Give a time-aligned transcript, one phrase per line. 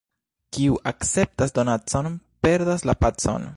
[0.55, 2.11] Kiu akceptas donacon,
[2.47, 3.49] perdas la pacon.